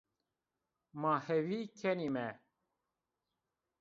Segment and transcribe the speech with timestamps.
[1.01, 2.29] Ma hêvî kenîme